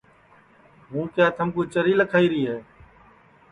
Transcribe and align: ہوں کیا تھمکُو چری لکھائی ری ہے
ہوں 0.89 1.05
کیا 1.13 1.27
تھمکُو 1.37 1.61
چری 1.73 1.93
لکھائی 1.99 2.27
ری 2.31 2.41
ہے 2.49 2.57